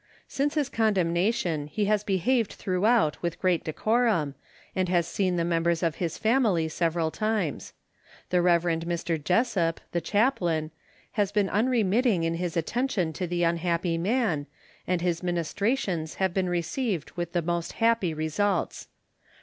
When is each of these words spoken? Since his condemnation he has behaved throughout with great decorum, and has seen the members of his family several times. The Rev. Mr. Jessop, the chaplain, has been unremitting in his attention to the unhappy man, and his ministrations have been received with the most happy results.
Since 0.27 0.55
his 0.55 0.67
condemnation 0.67 1.67
he 1.67 1.85
has 1.85 2.03
behaved 2.03 2.53
throughout 2.53 3.21
with 3.21 3.39
great 3.39 3.63
decorum, 3.63 4.33
and 4.75 4.89
has 4.89 5.07
seen 5.07 5.35
the 5.35 5.45
members 5.45 5.83
of 5.83 5.97
his 5.97 6.17
family 6.17 6.67
several 6.69 7.11
times. 7.11 7.73
The 8.31 8.41
Rev. 8.41 8.63
Mr. 8.63 9.23
Jessop, 9.23 9.79
the 9.91 10.01
chaplain, 10.01 10.71
has 11.11 11.31
been 11.31 11.49
unremitting 11.51 12.23
in 12.23 12.33
his 12.33 12.57
attention 12.57 13.13
to 13.13 13.27
the 13.27 13.43
unhappy 13.43 13.99
man, 13.99 14.47
and 14.87 15.01
his 15.01 15.21
ministrations 15.21 16.15
have 16.15 16.33
been 16.33 16.49
received 16.49 17.11
with 17.11 17.33
the 17.33 17.43
most 17.43 17.73
happy 17.73 18.11
results. 18.11 18.87